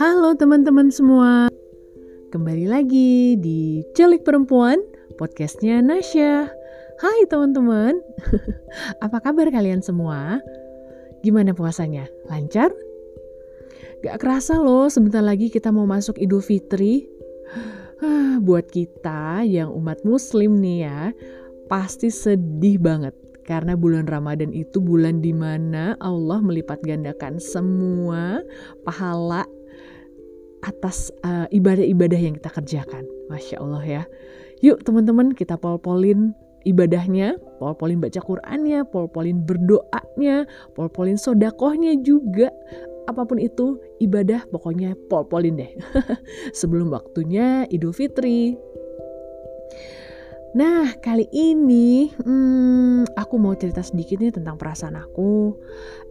[0.00, 1.52] Halo teman-teman semua,
[2.32, 4.80] kembali lagi di Celik Perempuan,
[5.20, 6.48] podcastnya Nasya.
[6.96, 8.00] Hai teman-teman,
[9.04, 10.40] apa kabar kalian semua?
[11.20, 12.08] Gimana puasanya?
[12.32, 12.72] Lancar?
[14.00, 17.04] Gak kerasa loh, sebentar lagi kita mau masuk Idul Fitri.
[18.48, 21.12] Buat kita yang umat muslim nih ya,
[21.68, 28.42] pasti sedih banget karena bulan Ramadan itu bulan di mana Allah melipat gandakan semua
[28.82, 29.46] pahala
[30.66, 33.06] atas uh, ibadah-ibadah yang kita kerjakan.
[33.30, 34.02] Masya Allah ya.
[34.66, 36.34] Yuk teman-teman kita pol-polin
[36.66, 42.50] ibadahnya, pol-polin baca Qur'annya, pol-polin berdoanya, pol-polin sodakohnya juga.
[43.06, 45.70] Apa pun itu ibadah pokoknya pol-polin deh.
[46.58, 48.58] Sebelum waktunya Idul Fitri.
[50.56, 55.52] Nah, kali ini hmm, aku mau cerita sedikit nih tentang perasaan aku.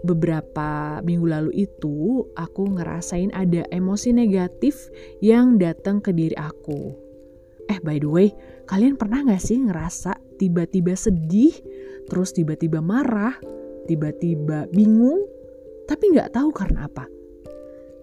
[0.00, 4.88] Beberapa minggu lalu itu aku ngerasain ada emosi negatif
[5.20, 6.96] yang datang ke diri aku.
[7.68, 8.32] Eh, by the way,
[8.64, 11.52] kalian pernah gak sih ngerasa tiba-tiba sedih,
[12.08, 13.36] terus tiba-tiba marah,
[13.84, 15.20] tiba-tiba bingung,
[15.84, 17.04] tapi nggak tahu karena apa?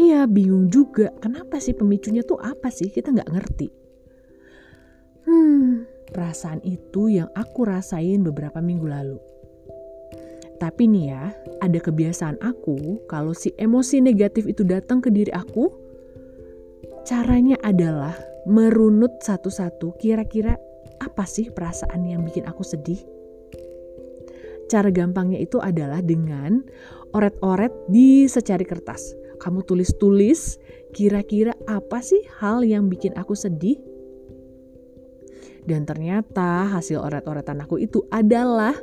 [0.00, 1.12] Iya, bingung juga.
[1.20, 2.88] Kenapa sih pemicunya tuh apa sih?
[2.88, 3.81] Kita nggak ngerti.
[6.12, 9.18] Perasaan itu yang aku rasain beberapa minggu lalu.
[10.60, 15.72] Tapi nih ya, ada kebiasaan aku kalau si emosi negatif itu datang ke diri aku,
[17.02, 18.14] caranya adalah
[18.46, 20.54] merunut satu-satu kira-kira
[21.02, 23.02] apa sih perasaan yang bikin aku sedih.
[24.70, 26.62] Cara gampangnya itu adalah dengan
[27.10, 29.18] oret-oret di secari kertas.
[29.42, 30.62] Kamu tulis-tulis
[30.94, 33.82] kira-kira apa sih hal yang bikin aku sedih
[35.62, 38.74] dan ternyata hasil oret-oretan aku itu adalah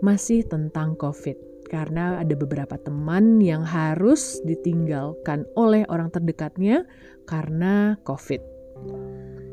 [0.00, 1.36] masih tentang COVID.
[1.66, 6.86] Karena ada beberapa teman yang harus ditinggalkan oleh orang terdekatnya
[7.26, 8.38] karena COVID.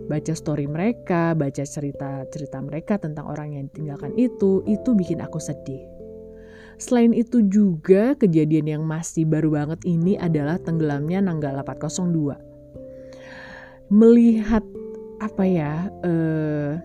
[0.06, 5.82] Baca story mereka, baca cerita-cerita mereka tentang orang yang ditinggalkan itu, itu bikin aku sedih.
[6.78, 12.38] Selain itu juga kejadian yang masih baru banget ini adalah tenggelamnya Nanggala 402.
[13.90, 14.62] Melihat
[15.24, 16.76] apa ya uh,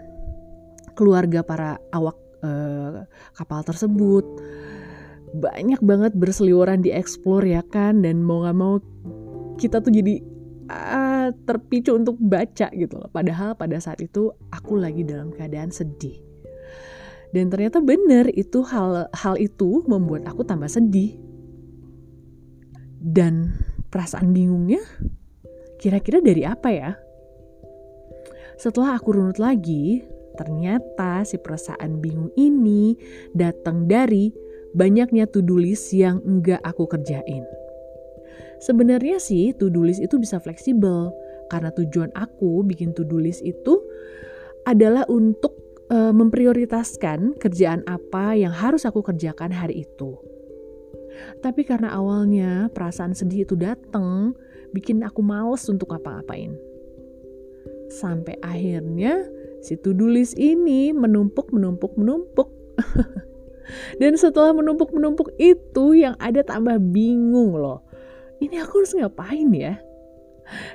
[0.95, 4.25] keluarga para awak uh, kapal tersebut.
[5.29, 8.81] Banyak banget berseliweran di explore ya kan dan mau nggak mau
[9.61, 10.23] kita tuh jadi
[10.71, 13.11] uh, terpicu untuk baca gitu loh.
[13.11, 16.19] Padahal pada saat itu aku lagi dalam keadaan sedih.
[17.29, 21.21] Dan ternyata bener itu hal hal itu membuat aku tambah sedih.
[22.99, 23.53] Dan
[23.93, 24.81] perasaan bingungnya
[25.79, 26.91] kira-kira dari apa ya
[28.59, 30.03] setelah aku runut lagi,
[30.35, 32.99] ternyata si perasaan bingung ini
[33.31, 34.35] datang dari
[34.75, 37.47] banyaknya to-do list yang enggak aku kerjain.
[38.59, 41.15] Sebenarnya sih to-do list itu bisa fleksibel
[41.49, 43.79] karena tujuan aku bikin to-do list itu
[44.67, 45.55] adalah untuk
[45.87, 50.19] e, memprioritaskan kerjaan apa yang harus aku kerjakan hari itu.
[51.39, 54.35] Tapi karena awalnya perasaan sedih itu datang,
[54.75, 56.68] bikin aku males untuk ngapa-ngapain.
[57.89, 59.25] Sampai akhirnya
[59.65, 62.49] si to-do ini menumpuk, menumpuk, menumpuk.
[64.01, 67.85] Dan setelah menumpuk-menumpuk itu yang ada tambah bingung loh.
[68.41, 69.77] Ini aku harus ngapain ya?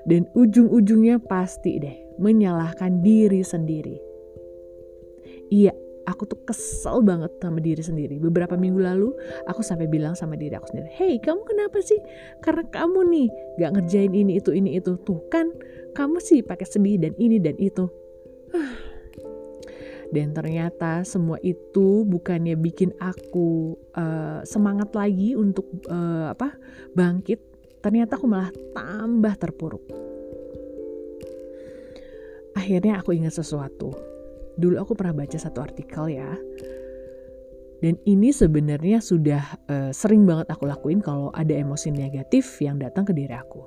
[0.05, 3.97] Dan ujung-ujungnya pasti deh menyalahkan diri sendiri.
[5.49, 5.73] Iya,
[6.03, 8.15] aku tuh kesel banget sama diri sendiri.
[8.19, 9.15] Beberapa minggu lalu
[9.47, 11.99] aku sampai bilang sama diri aku sendiri, Hey kamu kenapa sih?
[12.43, 13.27] Karena kamu nih
[13.59, 14.99] gak ngerjain ini itu ini itu.
[15.01, 15.51] Tuh kan
[15.95, 17.87] kamu sih pakai sedih dan ini dan itu.
[20.13, 26.53] Dan ternyata semua itu bukannya bikin aku uh, semangat lagi untuk uh, apa
[26.93, 27.41] bangkit.
[27.81, 29.81] Ternyata aku malah tambah terpuruk.
[32.53, 34.12] Akhirnya aku ingat sesuatu
[34.57, 36.31] Dulu aku pernah baca satu artikel ya.
[37.83, 43.03] Dan ini sebenarnya sudah uh, sering banget aku lakuin kalau ada emosi negatif yang datang
[43.03, 43.59] ke diri aku.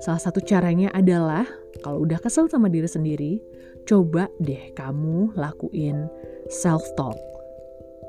[0.00, 1.44] Salah satu caranya adalah
[1.84, 3.32] kalau udah kesel sama diri sendiri,
[3.84, 6.08] coba deh kamu lakuin
[6.48, 7.16] self talk.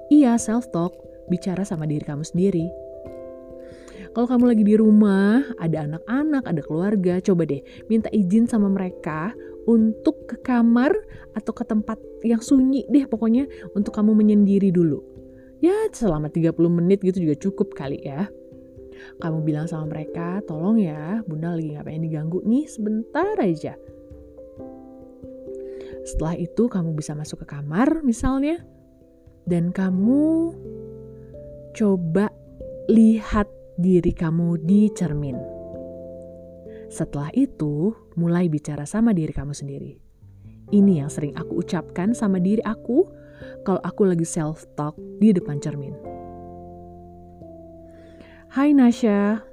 [0.08, 0.96] Iya, self talk,
[1.28, 2.85] bicara sama diri kamu sendiri.
[4.16, 7.60] Kalau kamu lagi di rumah, ada anak-anak, ada keluarga, coba deh
[7.92, 9.36] minta izin sama mereka
[9.68, 10.96] untuk ke kamar
[11.36, 13.44] atau ke tempat yang sunyi deh pokoknya
[13.76, 15.04] untuk kamu menyendiri dulu.
[15.60, 18.32] Ya selama 30 menit gitu juga cukup kali ya.
[19.20, 23.76] Kamu bilang sama mereka, tolong ya bunda lagi ngapain diganggu nih sebentar aja.
[26.08, 28.64] Setelah itu kamu bisa masuk ke kamar misalnya.
[29.44, 30.56] Dan kamu
[31.76, 32.32] coba
[32.88, 35.36] lihat diri kamu di cermin.
[36.88, 40.00] Setelah itu, mulai bicara sama diri kamu sendiri.
[40.72, 43.04] Ini yang sering aku ucapkan sama diri aku
[43.68, 45.92] kalau aku lagi self-talk di depan cermin.
[48.56, 49.44] Hai Nasya,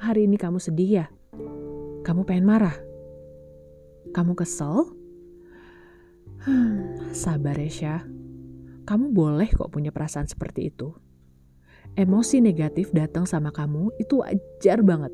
[0.00, 1.06] hari ini kamu sedih ya?
[2.08, 2.74] Kamu pengen marah?
[4.16, 4.88] Kamu kesel?
[6.48, 8.02] Hmm, sabar ya Syah.
[8.88, 10.96] Kamu boleh kok punya perasaan seperti itu.
[11.98, 15.10] Emosi negatif datang sama kamu itu wajar banget.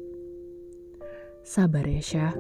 [1.41, 2.37] Sabar ya Syah.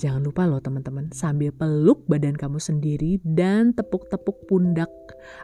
[0.00, 4.88] Jangan lupa loh teman-teman, sambil peluk badan kamu sendiri dan tepuk-tepuk pundak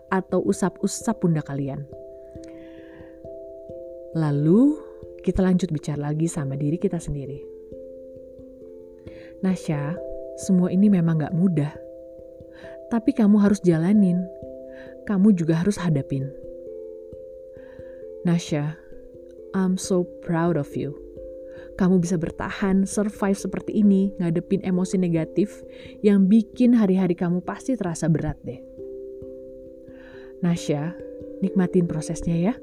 [0.08, 1.84] atau usap-usap pundak kalian.
[4.16, 4.80] Lalu
[5.20, 7.44] kita lanjut bicara lagi sama diri kita sendiri.
[9.44, 10.00] Nasya,
[10.40, 11.76] semua ini memang gak mudah.
[12.88, 14.24] Tapi kamu harus jalanin.
[15.04, 16.43] Kamu juga harus hadapin.
[18.24, 18.76] Nasya,
[19.52, 20.96] I'm so proud of you.
[21.76, 25.60] Kamu bisa bertahan, survive seperti ini, ngadepin emosi negatif
[26.00, 28.58] yang bikin hari-hari kamu pasti terasa berat deh.
[30.40, 30.96] Nasya,
[31.44, 32.54] nikmatin prosesnya ya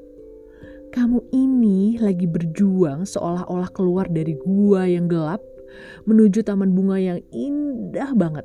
[0.92, 5.40] kamu ini lagi berjuang seolah-olah keluar dari gua yang gelap
[6.04, 8.44] menuju taman bunga yang indah banget.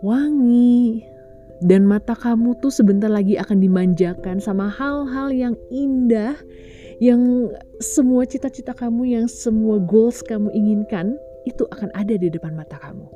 [0.00, 1.04] Wangi.
[1.62, 6.34] Dan mata kamu tuh sebentar lagi akan dimanjakan sama hal-hal yang indah
[7.02, 7.50] yang
[7.82, 13.06] semua cita-cita kamu, yang semua goals kamu inginkan itu akan ada di depan mata kamu.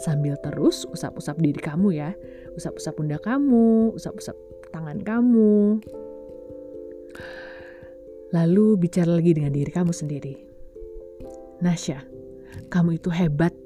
[0.00, 2.10] Sambil terus usap-usap diri kamu ya,
[2.56, 4.36] usap-usap pundak kamu, usap-usap
[4.72, 5.82] tangan kamu,
[8.28, 10.36] Lalu bicara lagi dengan diri kamu sendiri.
[11.64, 12.04] Nasya,
[12.68, 13.56] kamu itu hebat.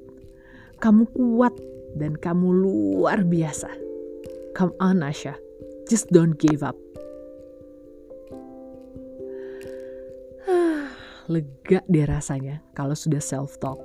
[0.79, 1.55] Kamu kuat
[1.97, 3.69] dan kamu luar biasa.
[4.53, 5.37] Come on Nasya,
[5.89, 6.77] just don't give up.
[11.33, 13.81] lega deh rasanya kalau sudah self talk.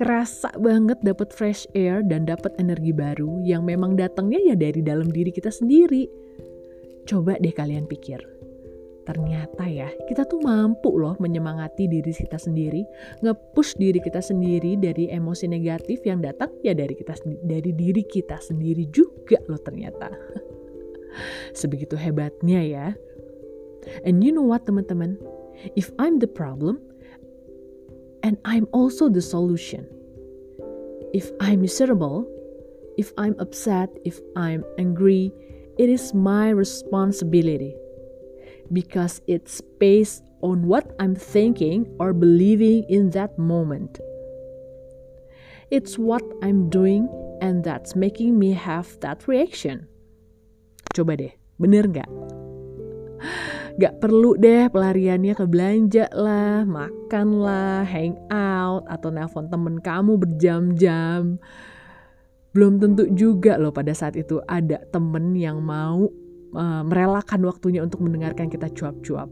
[0.00, 5.06] Kerasa banget dapat fresh air dan dapat energi baru yang memang datangnya ya dari dalam
[5.12, 6.08] diri kita sendiri
[7.10, 8.22] Coba deh kalian pikir.
[9.00, 12.84] Ternyata ya, kita tuh mampu loh menyemangati diri kita sendiri,
[13.24, 18.36] nge-push diri kita sendiri dari emosi negatif yang datang ya dari kita dari diri kita
[18.36, 20.12] sendiri juga loh ternyata.
[21.60, 22.86] Sebegitu hebatnya ya.
[24.04, 25.16] And you know what teman-teman?
[25.80, 26.76] If I'm the problem
[28.22, 29.88] and I'm also the solution.
[31.16, 32.28] If I'm miserable,
[33.00, 35.32] if I'm upset, if I'm angry,
[35.80, 37.79] it is my responsibility
[38.72, 43.98] because it's based on what I'm thinking or believing in that moment.
[45.70, 47.06] It's what I'm doing
[47.42, 49.86] and that's making me have that reaction.
[50.90, 52.10] Coba deh, bener nggak?
[53.78, 60.18] Gak perlu deh pelariannya ke belanja lah, makan lah, hang out, atau nelpon temen kamu
[60.18, 61.38] berjam-jam
[62.50, 66.10] belum tentu juga loh pada saat itu ada temen yang mau
[66.54, 69.28] uh, merelakan waktunya untuk mendengarkan kita cuap-cuap.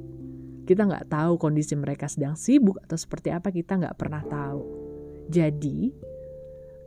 [0.68, 4.60] Kita nggak tahu kondisi mereka sedang sibuk atau seperti apa kita nggak pernah tahu.
[5.32, 5.92] Jadi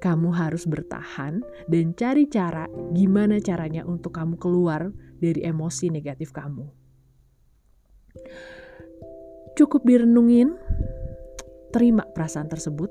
[0.01, 4.89] kamu harus bertahan dan cari cara gimana caranya untuk kamu keluar
[5.21, 6.65] dari emosi negatif kamu.
[9.53, 10.57] Cukup direnungin,
[11.69, 12.89] terima perasaan tersebut,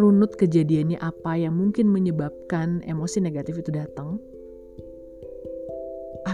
[0.00, 4.16] runut kejadiannya apa yang mungkin menyebabkan emosi negatif itu datang,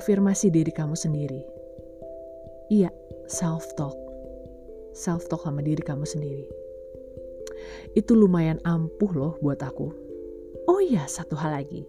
[0.08, 1.44] afirmasi diri kamu sendiri.
[2.72, 2.88] Iya,
[3.28, 3.92] self-talk.
[4.96, 6.48] Self-talk sama diri kamu sendiri.
[7.92, 9.92] Itu lumayan ampuh loh buat aku.
[10.64, 11.84] Oh iya, satu hal lagi.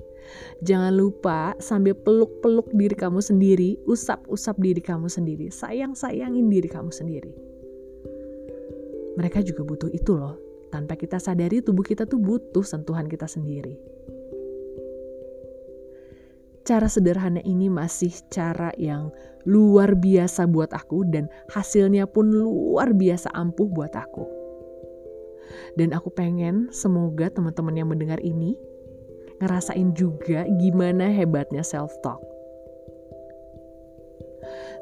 [0.60, 7.32] Jangan lupa sambil peluk-peluk diri kamu sendiri, usap-usap diri kamu sendiri, sayang-sayangin diri kamu sendiri.
[9.16, 10.36] Mereka juga butuh itu loh,
[10.76, 13.80] tanpa kita sadari tubuh kita tuh butuh sentuhan kita sendiri.
[16.70, 19.10] Cara sederhana ini masih cara yang
[19.50, 24.30] luar biasa buat aku dan hasilnya pun luar biasa ampuh buat aku.
[25.82, 28.54] Dan aku pengen semoga teman-teman yang mendengar ini
[29.42, 32.22] ngerasain juga gimana hebatnya self-talk.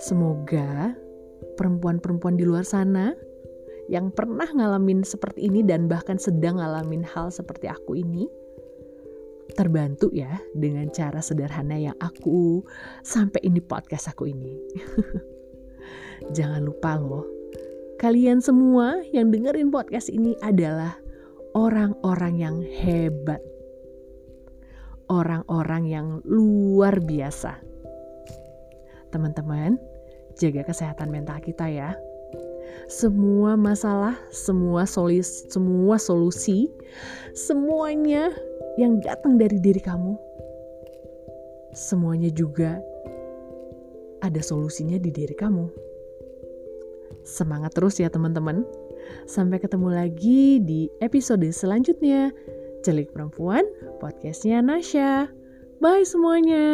[0.04, 0.92] Semoga
[1.56, 3.16] perempuan-perempuan di luar sana
[3.88, 8.28] yang pernah ngalamin seperti ini dan bahkan sedang ngalamin hal seperti aku ini
[9.56, 12.66] terbantu ya dengan cara sederhana yang aku
[13.06, 14.58] sampai ini podcast aku ini.
[16.36, 17.24] Jangan lupa loh,
[18.02, 20.98] kalian semua yang dengerin podcast ini adalah
[21.56, 23.40] orang-orang yang hebat.
[25.08, 27.64] orang-orang yang luar biasa.
[29.08, 29.80] Teman-teman,
[30.36, 31.96] jaga kesehatan mental kita ya.
[32.88, 36.72] Semua masalah, semua solusi, semua solusi,
[37.36, 38.32] semuanya
[38.80, 40.16] yang datang dari diri kamu,
[41.76, 42.80] semuanya juga
[44.24, 45.68] ada solusinya di diri kamu.
[47.28, 48.64] Semangat terus ya teman-teman.
[49.28, 52.32] Sampai ketemu lagi di episode selanjutnya.
[52.88, 53.68] Celik Perempuan,
[54.00, 55.28] podcastnya Nasya.
[55.84, 56.66] Bye semuanya.